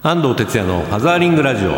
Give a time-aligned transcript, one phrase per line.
[0.00, 1.72] 安藤哲也のファザーリングラジオ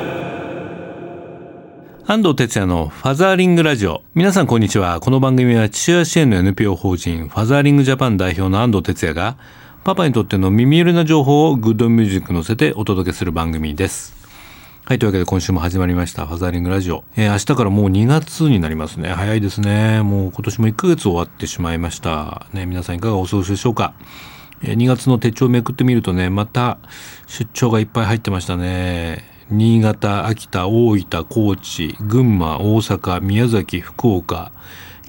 [2.06, 9.38] 安藤哲也のファザーリングラジオ皆さんこんにちはこの番組は父親支援の NPO 法人ファザーリングジャパン代表の安藤哲也が
[9.84, 14.20] パパにとっての耳寄りな情報をグッドミュージック乗せてお届けする番組です
[14.84, 14.98] はい。
[14.98, 16.26] というわけで今週も始まりました。
[16.26, 17.04] ファザーリングラジオ。
[17.16, 19.10] えー、明日からもう2月になりますね。
[19.10, 20.02] 早いですね。
[20.02, 22.46] もう今年も1ヶ月終わってしまいました。
[22.52, 23.94] ね、皆さんいかがお過ごしでしょうか？
[24.62, 26.78] え、2月の手帳をめくってみるとね、また
[27.26, 29.24] 出張がいっぱい入ってましたね。
[29.50, 34.52] 新潟、秋田、大分、高知、群馬、大阪、宮崎、福岡、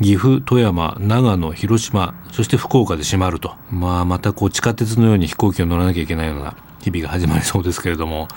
[0.01, 3.53] 岐阜、富山、長野、広島、そして福岡で閉まると。
[3.69, 8.27] まあ、またこう地下鉄のように飛行機を乗らなきゃいけないような日々が始まりそうですけれども、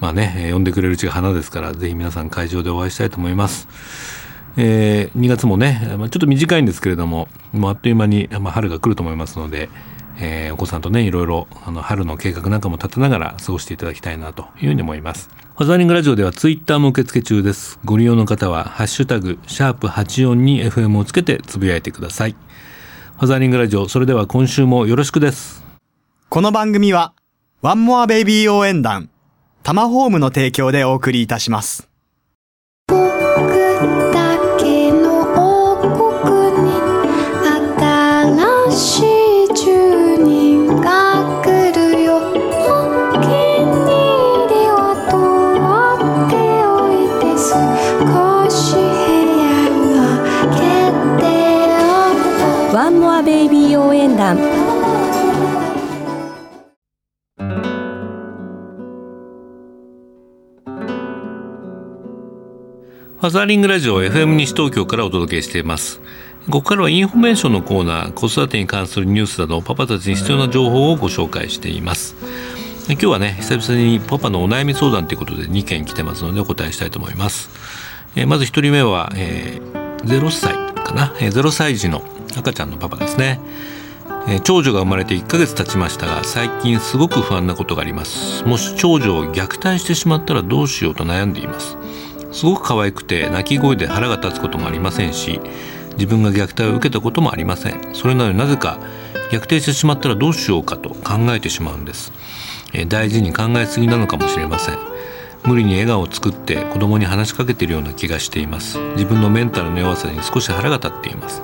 [0.00, 3.68] まあね、呼んでくれるうちが花ですから、ぜひ皆さん会場でお会いしたいと思います。
[4.58, 9.70] えー、2月もね、ま、ちょっと短いんですけれども、もうあっという間に、まあ、春が来ると思いますので、
[10.20, 15.30] えー、お子さんとね、いろいろ、あの、春の計画なんかも立てながら過ごしていただきたいなというふうに思います。
[15.56, 17.78] ファザーリングラジオではツイッターも受付中です。
[17.84, 22.32] ご利用の方は、ハッシュタグ、シャープ84に FM をつけてつぶやいてください。
[22.32, 25.64] ファザーリングラジオ、それでは今週もよろしくです。
[26.28, 27.14] この番組は、
[27.62, 29.10] ワンモアベイビー応援団、
[29.62, 31.88] タマホームの提供でお送りいたします。
[38.68, 39.17] ワ
[63.28, 66.00] ファザーリングラジオ FM 西東京からお届けしています。
[66.46, 72.16] ここからはインフォメーションのコーナー、子育てに関するニュースなど、パパたちに必要な情報をご紹介しています。
[72.88, 77.50] 今日はね、久々にパパのお悩み相談ということで2件来てますのでお答えしたいと思います。
[78.16, 82.02] えー、まず1人目は、えー、0歳かな、えー、0歳児の
[82.34, 83.40] 赤ちゃんのパパですね。
[84.26, 91.78] え、長女が生まれて1ヶ月経ちましたが最近すごく不安なことがありますもし長女を虐待してしまったらどうしようと悩んでいます
[92.38, 95.40] すごく可愛くて泣き声で腹が立つこともありませんし
[95.94, 97.92] 自分が虐待を受けたこともありません。
[97.96, 98.78] それなのになぜか
[99.32, 102.12] 虐待してしまったらどうしようかと考えてしまうんです、
[102.72, 104.78] え大事に考えすぎなのかもしれません。
[105.42, 108.78] 無理に笑顔を作って子供に話しかけているような気がしています。
[108.92, 111.42] 自分のメンタルの弱さに少し腹が立っています。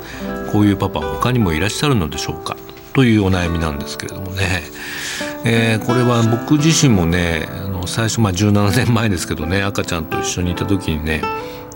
[0.53, 2.57] こういうパパは他にもいらっしゃるのでしょうか？
[2.93, 4.63] というお悩みなんですけれどもね、
[5.47, 11.23] えー、これは僕自身もねあの最初まあ17年前ですけどね赤ちゃんと一緒にいた時にね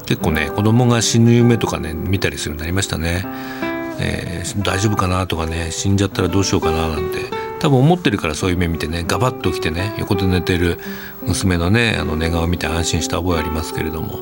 [0.07, 3.25] 結構ね子供が死ぬ夢とかね見たりするようになりましたね、
[4.01, 7.19] えー、大丈夫かなとかね死んじゃったらどうしようかななんて
[7.61, 10.79] 多分思ってるからそういう夢見てねガバッと起きてね横で寝てる
[11.27, 14.21] 娘のねあの寝顔を見て安心した覚えありますけれども。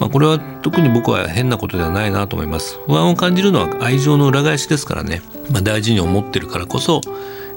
[0.00, 2.80] まあ、これは特に僕は変なことではないなと思います。
[2.88, 7.00] 不安を感じるのは愛情の裏返しですからね、まあ、大事に思ってるからこそ、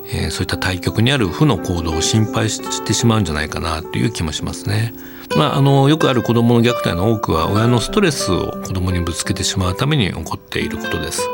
[0.09, 4.93] えー、そういった対極にある負の行動を心配してしまうんじゃないかなという気もしますね。
[5.35, 11.27] まあ、あのよくある子どもの虐待の多くは親のストレスを子どもにぶつけてしまうために起こっていることです。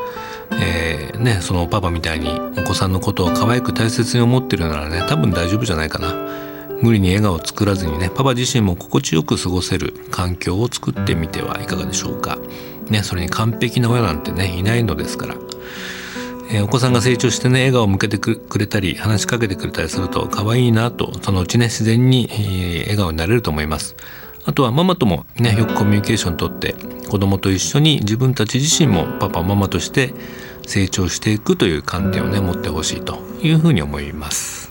[0.52, 6.14] えー、ね、そのパパみたいにお子さんのことを可愛く大切に思ってるならね多分大丈夫じゃないかな。
[6.82, 12.38] 無理に笑顔を作らずにねパパ自身も心地よく過ごせる環境を作ってみてはいかがでしょうか。
[12.90, 15.36] ね、それに完璧な親なんてねいないのですから。
[16.50, 23.96] えー、お子さんが成長してね笑顔を向けてくれたり話しかけてくれたりすると可愛いなとそのうちね自然に、えー、笑顔になれると思います。
[24.46, 26.76] あとはママともねよくコミュニケーションとって
[27.10, 30.14] 子供と一緒に自分たち自身もパパママとして
[30.68, 34.64] 成長していくという観点をね持ってほしいというふうに思います。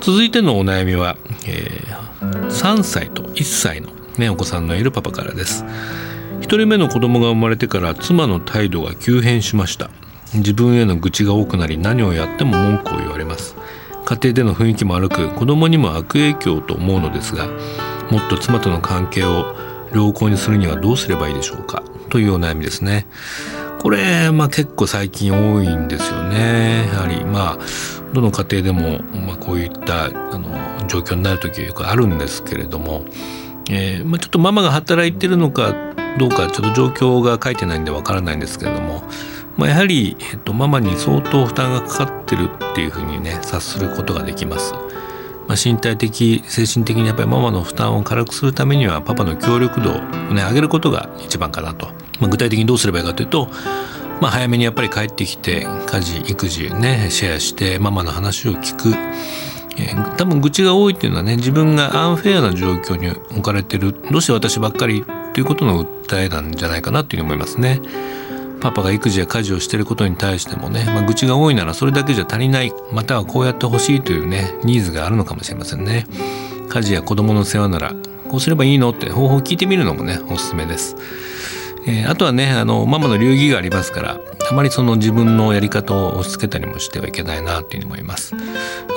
[0.00, 1.16] 続いてのお悩みは、
[1.46, 5.64] えー、3歳と1歳の、ね、お子さんのいるパパからです
[6.40, 9.90] 1人目の子供が生まれてから妻の態度が急変しました
[10.34, 13.56] 自分への愚痴が多くなり何をやっても文句を言われます。
[14.04, 17.46] 家庭での雰囲気も悪く子供にも悪影響と思うのですが
[18.10, 19.54] もっと妻との関係を
[19.92, 21.82] 良好にするにはどうすればいいでしょうか？
[22.08, 23.06] というお悩みですね。
[23.80, 26.88] これ、まあ、結構最近多いんですよね。
[26.92, 27.58] やはりまあ
[28.12, 33.04] どの家庭でも、まあ、こういったあの状況になる時はよくあるんですけれども、
[33.70, 35.74] えーまあ、ちょっとママが働いてるのか
[36.18, 39.02] どうかちょっと状況が書いてないんでわからないんですけれども、
[39.58, 44.72] まあ、やはり、えっと、ママに相当負担がかかってるっていうふうにね察することができます。
[45.48, 49.94] まあ、身体的精神的にやっぱりママの負担を軽くするためにはパパの協力度を
[50.34, 51.86] ね上げることが一番かなと、
[52.20, 53.48] まあ、具体的にどうすればいいかというと
[54.20, 58.88] まあ、早めにやっぱり帰ってきて家事育児ねシェアしてママの話を聞く、
[59.80, 67.80] え、多分愚痴が多いっていうのはね自分がアンフェアな状況に置かれてるどうして私ばっかりっていうことの訴えなんじゃないかなっていうふうに思いますね。
[68.60, 72.72] パパが育児や家事をしていることに対してもね、まあ、愚痴が多いならそれだけじゃ足りない。
[72.92, 76.06] またはこうやってほしいというねニーズがあるのかもしれませんね。
[76.68, 77.94] 家事や子供の世話なら
[78.28, 80.96] こうすればいいのって方法を聞いてみるのもねおすすめです、
[81.86, 84.20] えー、あとはねあのママの流儀がありますから
[84.50, 88.34] あまりその自分のやり方を押し付けたりもしてはいけないなというふうに思います。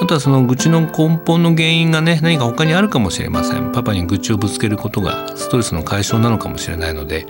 [0.01, 3.71] あとはその愚痴の根本の原因がね何か他にあるかもしれません。
[3.71, 7.25] パパに愚痴をぶつけることがストレスの解消なのかもしれないので、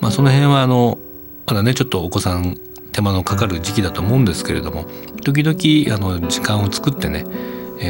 [0.00, 0.98] まあ、その辺はあの
[1.46, 2.58] まだねちょっとお子さん
[2.92, 4.86] 手間のかかる時期だと思うんですけれども
[5.22, 7.24] 時々あの時間を作ってね、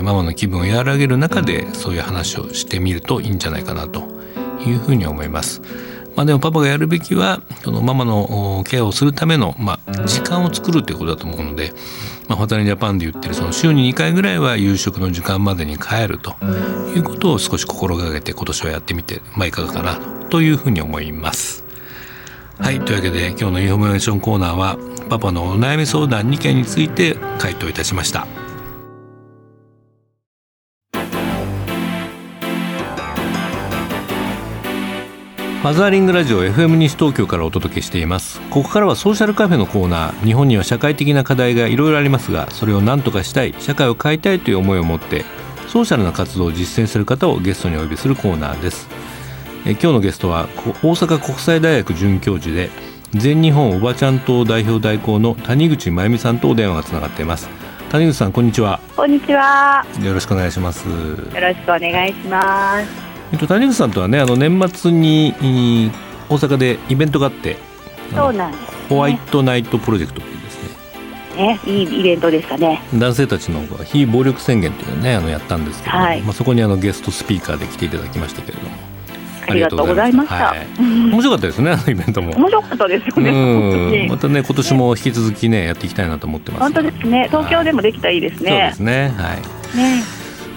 [0.03, 4.03] ママの気分を和らげる中でそういう話をしてみるといいんじゃないかなと
[4.67, 5.62] いうふうに思います。
[6.17, 11.73] まあ、でもパパがやるべきはそのママのケアをするための、まあ、時間を作るということだと思うので、
[12.26, 16.35] まあ、ホタルジャパンで言ってるその週に2回ぐらいは夕食の時間までに帰ると
[16.97, 19.99] いうことを少し心がけて今年はやってみて、まあ、いかがかな
[20.31, 21.65] というふうに思います。
[22.58, 22.81] はい。
[22.81, 28.26] というわけで今日のインフォメーションコーナーはパパのお悩み相談2件について回答いたしました。
[35.67, 45.25] ファザーリングラジオ FM 西東京からお届けしていますここからはソーシャルカフェのコーナー日本には社会的な課題がいろいろありますがそれを何とかしたい社会を変えたいという思いを持って
[45.67, 48.87] ソーシャルな活動を実践する方をゲストにお呼びするコーナーです
[49.66, 50.46] え今日のゲストは
[50.80, 52.70] 大阪国際大学准教授で
[53.14, 57.48] 全日本おばちゃん党代表代行の谷口真由美さんとお電話がつながっています。
[57.90, 58.78] 谷口さんこんにちは。
[58.94, 59.84] こんにちは。
[60.00, 60.88] よろしくお願いします。
[60.88, 60.94] よ
[61.40, 62.88] ろしくお願いします。
[63.32, 65.34] えっと谷口さんとはねあの年末に
[66.28, 67.56] 大阪でイベントがあって
[68.14, 71.44] そうなんです、ね、ホワイトナイトプロジェクトっていうですね。
[71.44, 72.82] ねいいイベントでしたね。
[72.94, 78.86] 男性たちの非暴力宣言っていうのをねあのやったんですけど、はい、まあ、そこにあのゲストスピーカーで来ていただきましたけれども
[79.48, 80.34] ありがとうございました。
[80.34, 82.32] はい、面白かったですね、あのイベントも。
[82.37, 84.08] 面白かったですよね。
[84.08, 86.60] またね、今年も引き続きね、やっていきたいなと思ってます。
[86.60, 87.26] 本当ですね。
[87.31, 88.50] 東京でもできたらいいですね。
[88.50, 89.14] そうですね。
[89.16, 89.76] はい。
[89.76, 90.02] ね。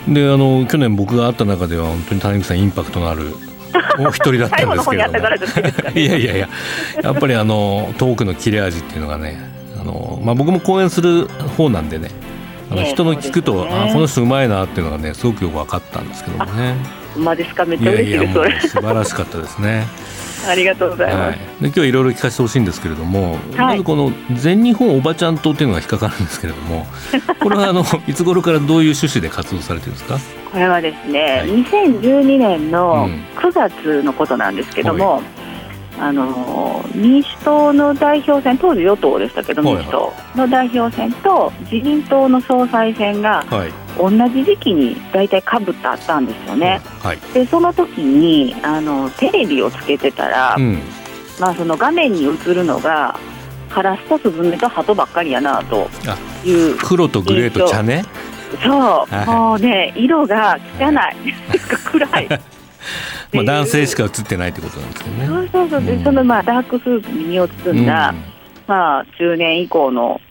[0.08, 3.36] で、あの、去年僕が会った中では、本当に谷口さんインパクトのある。
[4.00, 6.50] お一人だったんですけどいやいやいや、
[7.04, 9.40] やっぱりあのトークの切れ味っていうのがね、
[9.80, 12.10] あのまあ僕も講演する方なんでね、
[12.72, 16.76] あの人の聞くと、ね、あこの人うまいなっていうのがねすごくよく分かったんですけどもね。
[17.18, 18.60] まですかめっちゃ嬉しいですそれ。
[18.62, 19.88] 素晴らしかったですね。
[20.48, 26.88] ありがとうございます、はい、で今日いろいろ聞かせてほしいんですけれども、はい、まずこの全日本おばちゃん党っていうのが引っかかるんですけれども
[27.42, 30.18] これはあのいつ頃からどういう趣旨で活動されてるんですか？
[30.50, 35.39] これはですね、はい、2012年の9月のことなんですけども、うん
[36.00, 43.46] あの民主党の代表選当時与党でしたけど、民主党の代表選と自民党の総裁選が、
[43.98, 50.80] 同じ時期に大体かぶってあったんですよね、はい、でその時にあのテレビをつけてたら、うん、
[51.40, 53.20] まあ、その画面に映るのが
[53.70, 55.90] カラスとスズメとハトばっかりやなと
[56.46, 58.04] いう黒とグレーと茶ね。
[58.64, 61.34] そう、はい、もうね色が汚い。
[61.92, 62.30] 暗い
[63.34, 65.28] まあ男性しか映ってないってことなんですけどね。
[65.28, 68.24] そうそうそう、うん、そのまあダークスーツに身を包んだ、うん、
[68.68, 70.22] まあ中年以降の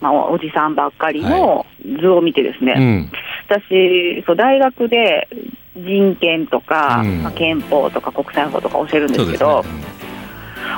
[0.00, 1.66] まあ、おじさんばっかりの
[2.00, 3.12] 図を見てですね、はいうん、
[3.48, 5.28] 私そう大学で
[5.76, 9.68] 人権とか、うん、まあ、憲法とか国際法とか教えるんですけど、ね、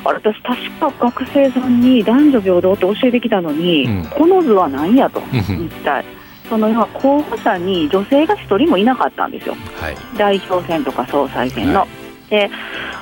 [0.05, 6.05] あれ私確か学生さんに男女平等って教えてきたのに、うん、この図は何やと一体
[6.51, 11.81] その要は候補者に女性が一人もいなかったんですよ、はい、代表選とか総裁選の。
[11.81, 12.51] はい、で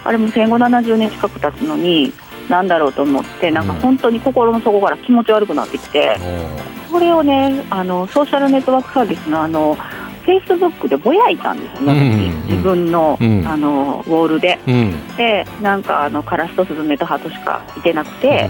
[0.05, 2.13] あれも戦後70年近く経つのに
[2.49, 6.17] なんだろうと思ってなんか本当に心の底から気持ち悪くなってきて、
[6.87, 18.47] うん、それをねあのソーシャルネットワークサービスのあのフェイスブックでぼやいたんですよね、うん、自分のうん、あのウォールで、うん、でなんかあのカラスとスズメとハトしかいてなくて、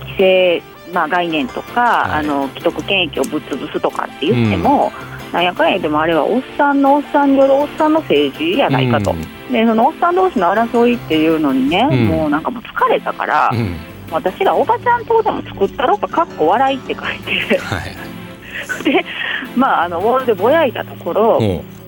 [0.00, 0.62] 規制、
[0.92, 4.92] まあ、概念とか、はい、あの既得権益をぶっ潰すとかって言っても、
[5.32, 9.14] なんやかんやでもあれはおっさんのおっさんによるおっさんの政治やないかと。
[9.50, 13.76] でそのおっさん同士の争いっていうのにね、うん、もうなんかもう疲れたから、うん、
[14.10, 17.18] 私らおばちゃん党でも作ったろうかかっこ笑いって書い
[17.48, 19.04] て、はい、 で
[19.56, 21.40] まああのウォールでぼやいたところ、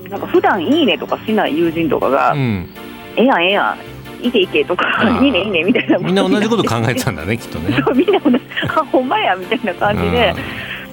[0.09, 2.69] なんか普段いいねとかしない友人とかが、うん、
[3.17, 3.94] ええやんええやん
[4.25, 5.99] いけいけとか、いいねいいねみたいな。
[5.99, 7.81] みんな同じこと考えてたんだね きっとね。
[7.85, 8.41] そうみんな同じ。
[8.69, 10.35] あほんまやみたいな感じで、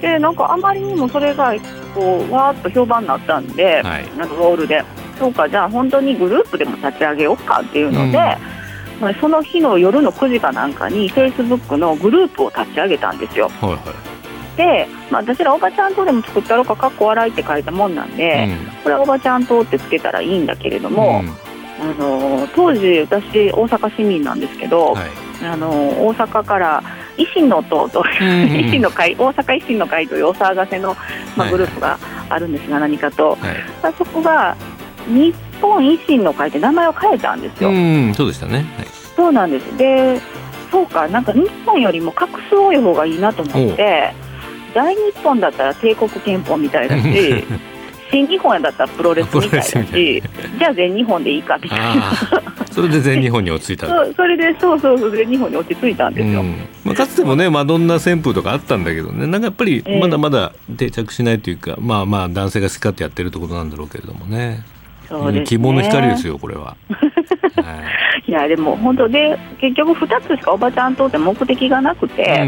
[0.02, 1.54] でなんかあまりにもそれが
[1.96, 4.84] こうわーっと評判になったんで、はい、なんかウォールで。
[5.22, 8.38] そうかじゃあ本当にグループでも立ち上げようかっていうので、
[9.02, 13.48] うん、その日の夜の9時かなんかにフェイスブックのグループを立ち上げたんですよ。
[13.62, 18.50] はいはい、で、まあ、私らおばちゃんとでも作ったろかかっこ笑いって書いたもんなんで、
[18.82, 21.24] これはおばちゃんとってつけたらいいんだけれども、
[21.80, 25.10] あの当時私大阪市民なんですけど、はい、
[25.46, 26.84] あの大阪から
[27.18, 30.96] 維新の党と、維新の会大阪維新の会というお騒がせの、
[31.36, 31.98] まあ、グループが
[32.30, 34.56] あるんですが、何かと、はい、そこが
[35.08, 37.72] 日本維新の会って名前を変えたんですよ。
[38.16, 39.78] そうでしたね、はい、そうなんです。
[39.78, 40.22] で
[40.72, 44.14] そうかなんか日本よりも画数多い方がいいなと思って
[44.74, 47.44] 大日本だったら帝国憲法みたいだし
[48.12, 50.24] 新日本だったらプロレスみたいだし
[50.60, 52.14] じゃあ全日本でいいかみたいな。
[52.72, 59.28] それで全日本に落ち着いたそそれでそうそうそう全日本に落ち着いたんですよ、うん、まあ、かつてもねマドンナ旋風とかあったんだけどね。
[59.28, 64.64] なんかやっぱりまだまだ定着しないというか、えー、まあまあ男性が好き勝手やってるってことなんだろうけれどもね。
[65.08, 66.78] そうですね、希望の光ですよこれは。
[66.88, 67.84] は
[68.26, 72.42] い、いやでも本当で結局2つしかおばちゃんとって目的がなくて、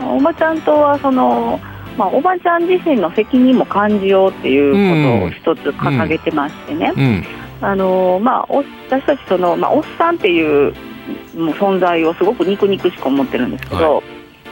[0.00, 1.60] うん、おばちゃんとはその
[1.96, 7.02] まあ、おばちゃん自身の責任も感じようっていうことを一つ掲げてましてね、うん。
[7.02, 7.24] うん、
[7.60, 10.74] あのまあ、私たちその、まあ、おっさんっていう
[11.34, 14.04] もう存在をすごく肉々しく思ってるんですけど、はい、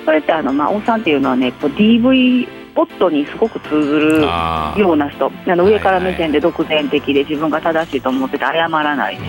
[0.05, 5.31] それってあの、まあ、おっさんっていうのはねこう DV 夫にすごく通ずるような人。
[5.47, 9.21] あの上から目線で独善的で自分が正しいと思ってて謝らないし、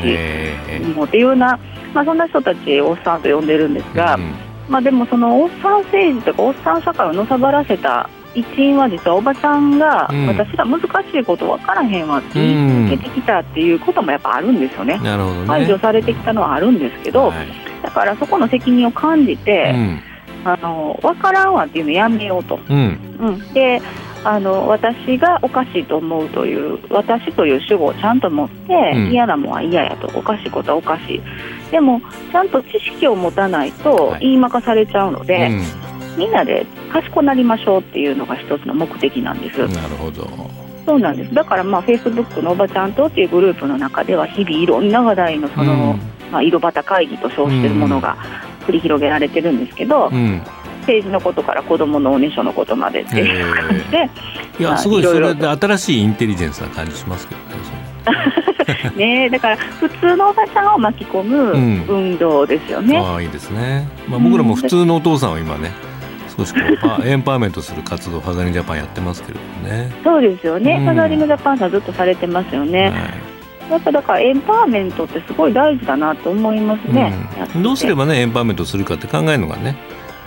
[0.96, 1.60] もうっていうような、
[1.94, 4.16] まあ、そんな人たちをおっさんと呼んでるんですが。
[4.16, 14.98] うんまあ、でもそのおっさん政治とかおっさん社会をのさばらせた一因は実はおばちゃんが、私ら難しいこと分からへんわって言い続けてきたっていうこともやっぱあるんですよね。
[15.00, 15.48] なるほどね。
[15.48, 17.48] 排除されてきたのはあるんですけど、はい、
[17.84, 20.02] だからそこの責任を感じて、うん、
[20.46, 22.58] あの分からんわっていうのやめようと。
[22.70, 23.82] うん、うん、で
[24.24, 30.08] あの私がおかしいと思うという私という主語をちゃんと持って、うん、嫌なもんは嫌やと。
[30.18, 31.22] おかしいことはおかしい
[31.72, 32.02] でも
[32.32, 35.64] ちゃんと知識を持たないと言いまかされちゃうので、はいうん、
[36.18, 39.60] みんなで賢くなりましょうっていうのが一つの目的なんです。
[39.68, 40.28] なるほど。
[40.86, 41.34] そうなんです。
[41.34, 48.18] だからまあフェイスブックのおばちゃんとっていうグループの中では日々いろんな話題のその、うん、まあ、井戸端会議と称しているものが
[48.68, 50.42] 繰り広げられてるんですけど、うん
[50.82, 54.10] 政治のことから子どものおねしょのことまでっていう感じで、
[54.60, 57.52] いやすごいそれで新しいインテリジェンスな感じしますけどね
[58.96, 61.52] ねだから普通のおばちゃんを巻き込む
[61.88, 65.72] 運動ですよね、うん、ああいいですね、まあ、僕らも普通のお父さんを今ね、
[66.36, 66.60] 少しこ
[67.00, 69.92] う エンパワーメントする活動をハザリングジャパンやってますけれどもね。
[70.04, 72.92] そうですよね、うん、ハザリングジャパンさんずっとされてますよね、はい。
[73.72, 77.14] やっぱだからエンパワーメントってすごい大事だなと思いますね、
[77.56, 79.76] うん、どうすればねエンパワーメントするかって考えるのがね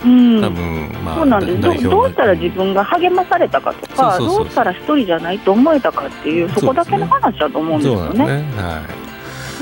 [0.05, 1.83] うん、多分まあそうなんです。
[1.85, 8.27] どどうしたら自分が励まされたかとかどうしたら一人じゃないと思えたかっていうそこだけの話だと思うんですよね。
[8.27, 8.33] ね。
[8.57, 8.83] は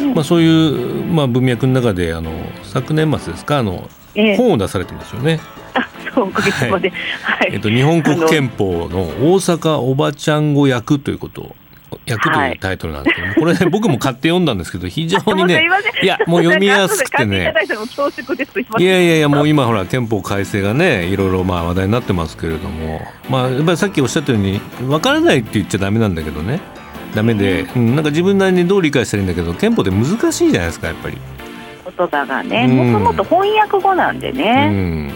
[0.01, 2.33] いまあ、そういう、まあ、文脈の中であの
[2.63, 3.59] 昨年末ですか？
[3.59, 5.39] あの、えー、本を出されてますよね。
[5.75, 6.91] あそうおかげさまで、
[7.23, 7.51] はい。
[7.53, 11.57] えっと、日本国憲法の大阪おばちゃん語訳ということを
[12.07, 12.53] 役とい。
[12.53, 15.69] うタイトルなんですけど、はい、これ、ね、 僕も買って読んだんですけど非常にね
[16.03, 17.55] いやもう読みやすくてね。
[18.79, 23.03] いやいやいやもう今ほら憲法改正がねいろいろまあ話題になってますけれども。
[23.29, 26.61] まあやっぱりさっきおっしゃったように分からないって言っちゃだめなんだけどね。
[27.15, 31.19] だめで、うん、なんか自分なりにどう理解したらいいんだけど憲法って難しいじゃないですかやっぱり。
[31.97, 32.67] 言葉がね。
[32.67, 35.13] もともと翻訳語なんでね、うん、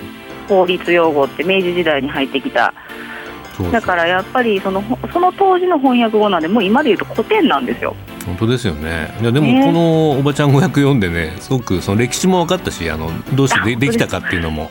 [0.49, 2.75] 法律用語って明治時代に入ってきた
[3.73, 4.83] だからやっぱりその
[5.13, 7.97] その当時の翻訳語なんでもう今で言うと古典なんですよ。
[8.27, 9.15] 本当ですよね。
[9.21, 14.71] いやでもこのおばちゃん語訳読んでねすごくその歴史も分かったしあのどうしてでできたかっていうのも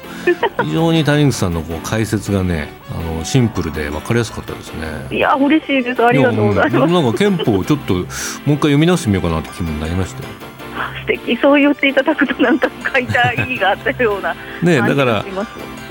[0.61, 5.15] 非常に谷口さんのこう解説がねあのシンプルで分かりやすかったですね。
[5.15, 6.05] いや嬉しいです。
[6.05, 6.93] ありがとうございます。
[6.93, 8.09] なんか憲法をちょっともう一
[8.45, 10.29] 回読み直してみようかなって気分になりましたよ。
[11.01, 11.37] 素敵。
[11.37, 15.25] そう言っていただくとなんか書いた意義があったような ねだから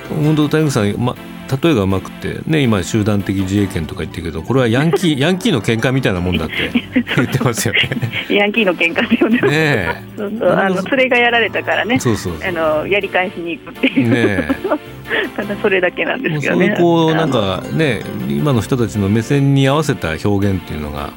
[0.09, 1.17] 本当谷口さん、ま
[1.63, 6.71] 例えがうまくて、ね、今集団的自衛権とか言ってるけどこれはヤンキー ヤンキーの喧嘩みたいなもんだって
[7.17, 7.81] 言ってますよね。
[8.31, 9.41] ヤンキーの喧嘩ですよね。
[9.41, 14.11] ねそうそうあの連れがやられたからねそうそうあのやり返しに行くっていう。
[14.11, 14.49] ね
[15.37, 16.59] ただそれだけなんですよね。
[16.59, 21.11] そういうこうなんかね今の人たちの目線に合わせた表現っていうのが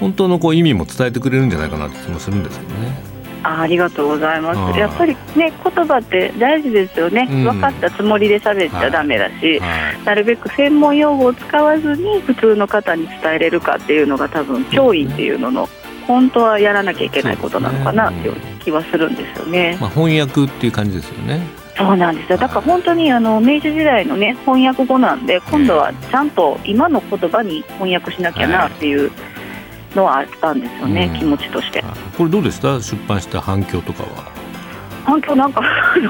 [0.00, 3.11] 本当のこう意味も伝えてくれるんじゃないかなって気もするんですけどね。
[3.42, 4.78] あありがとうございます。
[4.78, 7.28] やっぱりね、言葉って大事ですよね。
[7.30, 15.68] うん、分かったつもりで喋っちゃだめだし、はいはい、なるべく専門用語を使わずに普通の方に伝えれるかっていうのが多分教員っていうのの、
[16.06, 19.76] 本当はやらなきゃいけないことなのかなっていう気はするんですよね。
[19.80, 21.40] まあ、翻訳っていう感じですよね。
[21.76, 29.04] そうなんですよだから本当にあの明治時代の、ね、翻訳語なんで今度はちゃんと今の言葉に翻訳しなきゃなっていう。
[29.04, 29.31] はい
[29.94, 31.82] のはあったんですよね、うん、気持ちとして。
[32.16, 34.32] これどうでした出版した反響とかは。
[35.04, 35.62] 反響なんか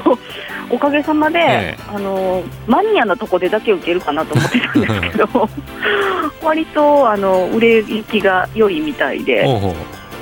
[0.69, 5.49] おかげさまで、ええ、あのマニアなとこでだけ受けるかなと思ってたんですけど
[6.43, 9.45] 割とあの売れ行きが良いみたいで。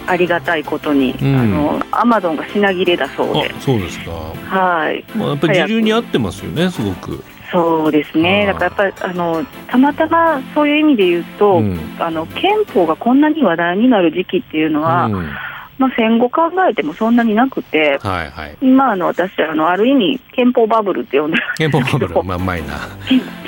[0.07, 3.53] ありがたいことに、うん、あのアマゾンが品切れだそうで。
[3.59, 4.11] そうですか。
[4.51, 15.29] はい、まあ、やっぱり時流に合ってますよねすごくそうですね、だからやっぱりあのたまたまそういう意味で言うと、うん、あの憲法がこんなに話題になる時期っていうのは、うん。
[15.77, 22.75] まあ、戦後考えてもそんなになくて、はいはい、今あの私あの、ある意味、憲法バブルって呼んでる憲法バブル、まあ、うまいな。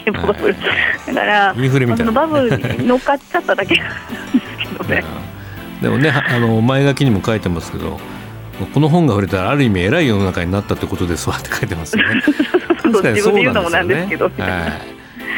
[0.03, 0.59] 憲法バブル、は
[1.11, 2.01] い、だから、インフレみた。
[2.01, 5.03] いなバブルに乗っかっちゃっただけなんですけどね。
[5.79, 7.99] でもね、あの前書きにも書いてますけど、
[8.73, 12.21] この本が売れたらある意味偉い世の中になったってことですわ って書いてますよね。
[12.81, 14.43] 確かにそうなんですよね。
[14.43, 14.93] はい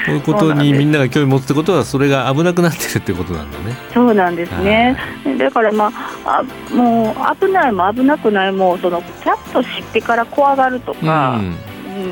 [0.06, 3.76] こういうことにみんなが興味持つってことはそれが危なくなってるってことなんだね。
[3.92, 4.96] そうなんですね。
[5.40, 5.92] だからま
[6.24, 11.40] ああもう危ないも危なくないもそのちゃんと知ってから怖がるとか。
[11.40, 11.58] うんうん、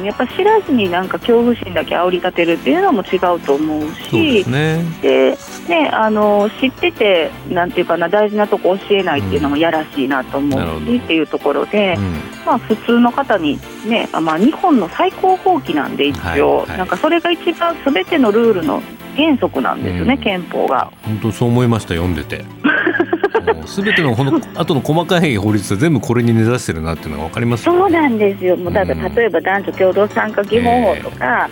[0.03, 4.83] やっぱ知らずになんか恐怖心だけ煽り立てるっていうのも違うと思うし、ね。
[5.01, 12.13] でね、あの知ってて、なんていうかな、大事なとこ教えないっていうのもやらしいなと思うし、っていうところで、うん、
[12.45, 18.81] まあ、普通の方にね、まあ、日本の最高法規なんで、一応、はいはい、なんかそれが一番すべてのルールの
[19.15, 20.91] 原則なんですよね、うん、憲法が。
[21.03, 22.43] 本当そう思いました、読んでて。
[23.65, 28.57] すべてのこの後の細かい法律は全部これに根ざしてるなっていうのが分かります、ね、そうなんですよ。
[28.57, 31.50] もうだから例えば男女共同参加基本法とか、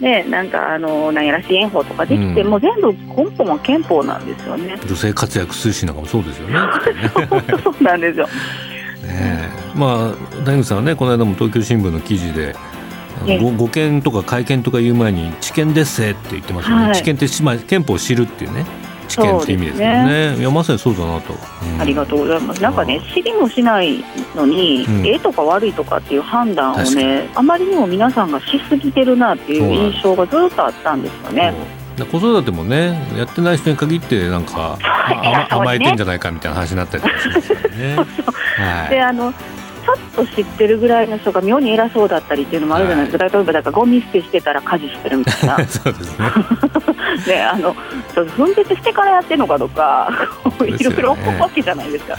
[0.00, 4.78] えー、ね、なんかあのなんやら支援法とかできて、うん、もう全部根本は憲法なんですよね。
[4.86, 6.58] 女性活躍推進なんかもそうですよね。
[7.62, 8.28] そうなんですよ。
[9.06, 12.54] ねまあ谷口さんはねこの間も東京新聞の記事で
[13.40, 18.66] ごご見とか会見とか言う前に知見ですせって言ってますよね、はい、知見ってまあ、憲法を知るっていうね
[19.12, 22.62] 知見って意味ですよね、ね、いやまさにそうだなと、うん、ありがとうございます。
[22.62, 24.02] なんかね知りもしない
[24.34, 31.52] のに、うん、ええとか悪いとかっていう判断をねあまりにも皆さんがしすぎてるなっていう印象がずっとあったんですよね。
[32.10, 34.78] 子育てもねやってない人に限ってなんか、
[35.50, 37.96] 甘えてんじゃないかみたいな話になったりとかしますよね。
[38.56, 39.42] はい、であのちょっ
[40.12, 45.56] と知ってるぐらいの人が妙に偉そうだったりっていうのもあるじゃないですか、はい、例えばだからゴミ捨てしてたら家事してるみたいな。
[45.66, 46.26] そうですね。
[47.26, 47.74] ねあの
[48.36, 50.10] 分別してからやってるのかとか
[50.64, 52.14] いろいろ思うわけじゃないですか。
[52.14, 52.18] は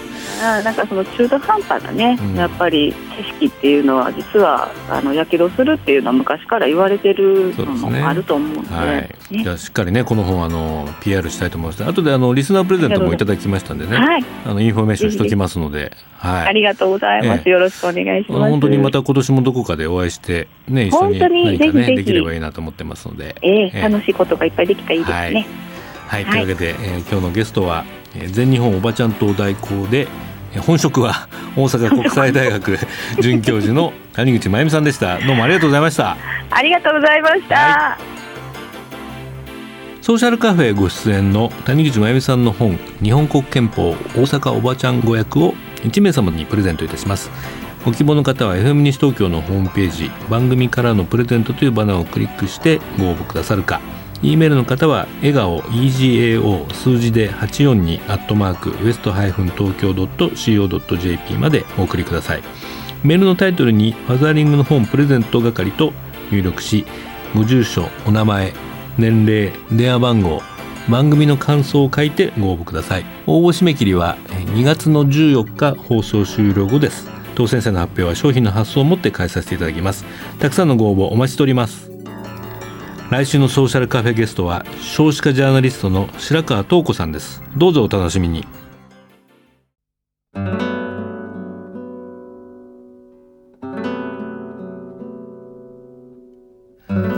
[0.00, 0.03] い
[0.44, 9.36] あなんかその中途半端なね、うん、やっぱり知識っていうのは実はあのやけどするっていうのは昔から言われてるのもあると思うので、ねはい。
[9.36, 11.84] ね、じゃあしっかりねこの本あの PR したいと思います。
[11.84, 18.50] 後であのリスナープレゼントもいただきましたんでね、はい、あのインフォメーションしておきますので、はい、ありがとうございます、よろしくお願いします。
[18.50, 25.46] 本当にまた今年もどこかでお会いしてね一緒に何かねできればいいなと思ってますので、えー、楽しいことがいっぱいできたらいいですね。
[26.06, 27.84] はい、というわけで、えー、今日のゲストは
[28.30, 30.06] 全日本おばちゃん党代行で
[30.60, 32.78] 本職は 大阪国際大学
[33.20, 35.18] 准教授の谷口真由美さんでした。
[35.18, 36.16] どうもありがとうございました。
[36.50, 37.98] ありがとうございました、は
[40.00, 47.30] い、ソーシャルカフェご出演の谷口真由美さんの本日本国憲法大阪おばちゃん語訳を1名様にプレゼントいたします。
[47.84, 53.82] ご希望の方は FM 西東京のホームページ番組からのプレゼントというバナーをクリックしてご応募くださるか
[54.24, 62.42] E メールの方は笑顔 EGAO 数字で842アットマークウエストハイフン東京 .co.jp までお送りください。
[63.02, 65.92] メールのタイトルにファザーリングの本プレゼント係と
[66.32, 66.86] 入力し
[67.34, 68.54] ご住所お名前
[68.96, 70.40] 年齢電話番号
[70.88, 73.04] 番組の感想を書いてご応募ください。
[73.26, 74.16] 応募締め切りは
[74.54, 77.10] 2月の14日放送終了後です。
[77.34, 80.06] 当選者の発表は商品の発送をもって返させていただきます。
[80.38, 81.93] たくさんのご応募お待ちしております。
[83.10, 87.42] 来週のソーシャルカフェゲストは少子化ジャーナリストの白川東子さんです。
[87.56, 88.46] どうぞお楽しみに。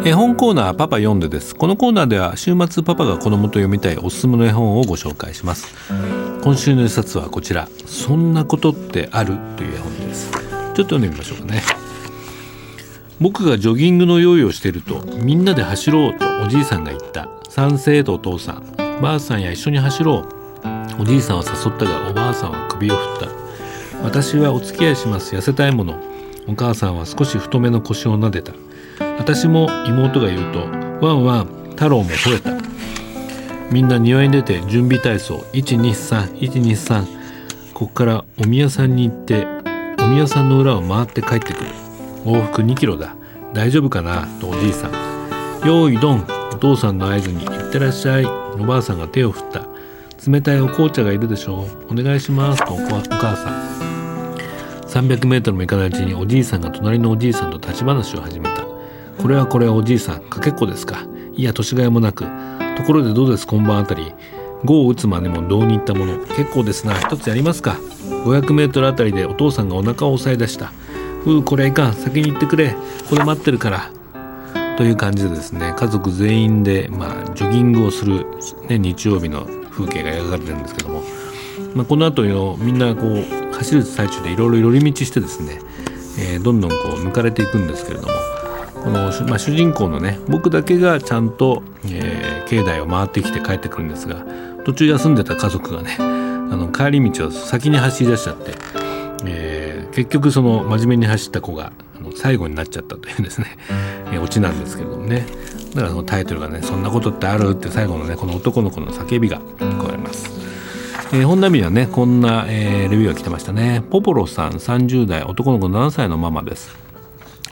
[0.05, 1.55] 絵本コーナーパパ読んでです。
[1.55, 5.75] このコーナーでは週末パパが子供と読みたいおすすめの絵本をご紹介します。
[6.42, 9.37] 今週の一冊はこちらそんなことってある？
[9.57, 10.31] という絵本です。
[10.31, 11.62] ちょっと読んでみましょうかね。
[13.20, 17.29] 僕がジョギングの用意をしているとみんなで走ろうとおじいさんが言った。
[17.48, 18.76] 賛成とお父さん。
[19.00, 20.29] ばあさんや一緒に走ろ
[20.98, 21.02] う。
[21.02, 23.29] おじいさんは誘ったがおばあさんは首を振った。
[24.05, 25.35] 私はお付き合いします。
[25.35, 25.98] 痩せたいもの。
[26.46, 28.52] お母さんは少し太めの腰を撫でた。
[29.18, 30.59] 私も妹が言うと
[31.07, 32.55] ワンワン太郎も吠えた。
[33.72, 35.38] みんな庭に出て準備体操。
[35.55, 37.07] 123123
[37.72, 39.46] ここからお宮さんに行って
[39.98, 41.86] お宮さんの裏を回って帰ってくる。
[42.27, 43.15] 往復2キロだ。
[43.55, 44.27] 大丈夫かな？
[44.41, 44.93] とおじいさん。
[45.65, 48.25] 用意ドンお父さんの合図に行ってらっしゃい。
[48.25, 49.65] おばあさんが手を振った。
[50.29, 51.93] 冷たいお紅茶がいるでしょう。
[51.93, 52.67] お願いします。
[52.67, 54.37] とお母さん。
[54.89, 58.65] 300メートルも行かないうちにおじいさんが隣のおじいさんと立ち話を始めた。
[59.23, 60.23] これはこれはおじいさん。
[60.23, 61.07] かけっこですか？
[61.35, 62.25] いや年がいもなく。
[62.77, 63.47] ところでどうです？
[63.47, 64.12] 今晩あたり。
[64.65, 66.19] 5を打つまでもどうにいったもの？
[66.27, 66.99] 結構ですな。
[66.99, 67.79] 一つやりますか
[68.25, 70.73] ？500メートルあたりでお父さんがお腹を押さえ出した。
[71.35, 72.71] うこれはいかん先に行ってくれ。
[72.71, 72.77] こ
[73.11, 73.91] こで待ってるから。
[74.77, 75.75] という感じでですね。
[75.77, 78.27] 家族全員で、まあ、ジョギングをする、
[78.69, 81.03] ね、日曜日の風景が描かれてるんですけども、
[81.75, 85.61] まあ、この後のみんなこう走る最中でいろいろ寄り道してですね、
[86.19, 88.12] えー、どんどんこう抜かれていくんですけれども。
[88.87, 94.25] この、まあ、主人公のね僕だけがちゃんと、えー、境内を回ってきて帰ってくるんですが
[94.65, 96.03] 途中休んでた家族がねあ
[96.55, 98.53] の帰り道を先に走り出しちゃって、
[99.97, 101.73] 結局その真面目に走った子が
[102.17, 103.57] 最後になっちゃったというですね、
[104.13, 105.27] え、オチなんですけれどもね。
[105.71, 110.31] だからそのタイトルがね「そんなことってある?」って最後のねこの男の子の叫びが聞こえます。
[111.13, 113.83] えー、本並はねこんな、えー、レビューが来てましたね。
[113.91, 116.77] ポポロさん30代男の子7歳のママです。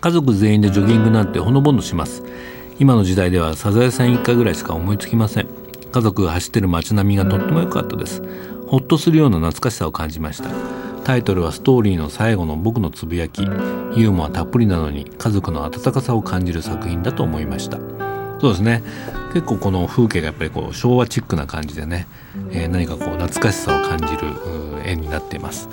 [0.00, 2.22] 家族全員でジョギングなんてほのぼのします。
[2.78, 5.48] 今の時代ではサザエさん一家ぐらいしか思いつきません。
[5.92, 8.22] 家族が走ってる街並みがとっても良かったです。
[8.66, 10.73] ほっとするような懐かしさを感じました。
[11.04, 13.42] タイトルはストーリーの最後の僕のつぶやき。
[13.42, 17.78] ユーモアたっぷりなのに家族の温かさを感じる作品だと思いました。
[18.40, 18.82] そうですね。
[19.34, 22.06] 結構この風景がやっぱりこう昭和チックな感じでね、
[22.50, 24.28] えー、何かこう懐かしさを感じる
[24.86, 25.68] 絵になっています、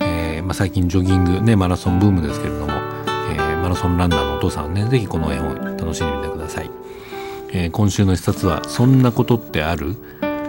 [0.00, 6.70] えー、まあ、最近ジョギングねマラソンブームですけれども、えー、マラソンランナーのお父さんはね是非この絵本楽しんでみてください、
[7.52, 9.96] え今週の一冊は「そんなことってある?」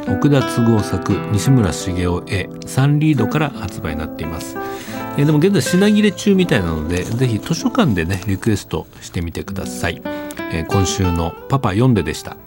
[0.10, 4.58] 奥田都合作西村茂雄絵サンリードから発売になっています。
[5.18, 10.02] えでも現在品切れ中みたいなのでぜひ図書館でねリクエストしてみてください、
[10.52, 12.38] え今週の「パパ読んで」でした。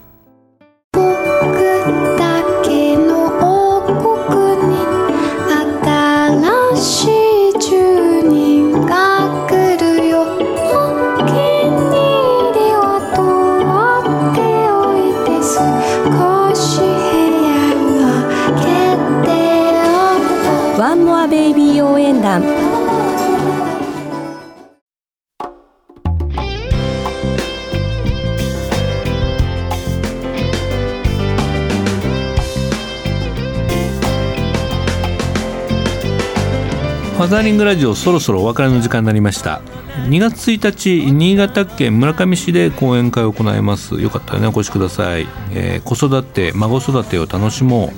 [37.33, 39.63] ザーリングラジオそろそろお別れの時間になりました。
[40.07, 43.99] 2月1日新潟県村上市で講演会を行います。
[43.99, 47.89] よかったらねお越しください、えー、子育て孫育てを楽しもう。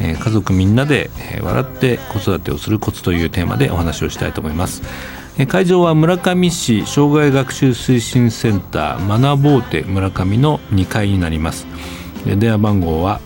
[0.00, 1.10] え家族みんなで
[1.42, 4.82] 笑って子育てをするコツというテーマでお話をしたいと思います。
[5.48, 11.66] 会場は村上市障害学習推進センター学ぼうて村上の2階になります。
[12.24, 13.20] 電話番号は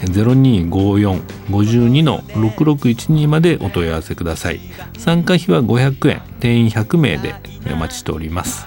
[0.00, 4.60] 0254-52の6612までお問い合わせください。
[4.98, 7.34] 参加費は500円定員100名で
[7.72, 8.66] お待ちしております。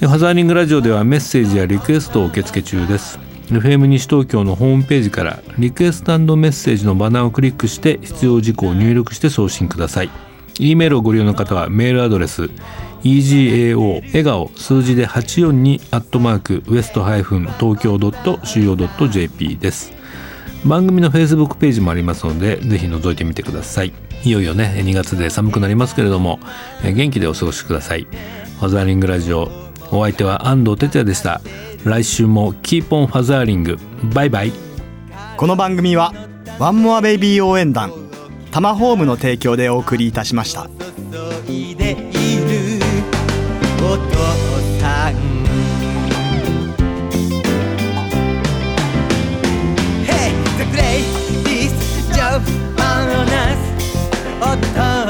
[0.00, 3.20] ファザーリングラジオではメッセージやリクエストを受付中です。
[3.50, 10.10] FM 西東京のホームページからリクエストメッセージのバナーをクリックして必要事項を入力して送信ください。
[10.58, 12.50] E メールをご利用の方はメールアドレス
[13.04, 20.01] egao 笑顔数字で842アットマークウエストハイフン東京 .co.jp です。
[20.64, 23.92] 番組の Facebook ページもありますのでぜひ覗いてみてください。
[24.24, 26.38] いよいよね2月で寒くなりますけれども
[26.82, 28.06] 元気でお過ごしください。
[28.60, 29.50] ファザーリングラジオ
[29.90, 31.40] お相手は安藤哲也でした。
[31.84, 33.78] 来週も Keep on fathering。
[34.14, 34.52] バイバイ。
[35.36, 36.12] この番組は
[36.58, 37.92] ワンモアベイビー応援団
[38.52, 40.68] タマホームの提供でお送りいたしました。
[43.84, 44.14] お父
[44.78, 45.41] さん
[54.56, 55.01] 他。